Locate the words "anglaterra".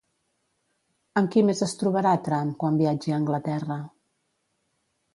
3.23-3.81